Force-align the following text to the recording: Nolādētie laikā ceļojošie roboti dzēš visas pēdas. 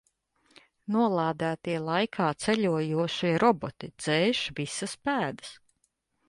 Nolādētie 0.93 1.75
laikā 1.87 2.29
ceļojošie 2.45 3.31
roboti 3.45 3.91
dzēš 3.99 4.43
visas 4.63 4.97
pēdas. 5.11 5.55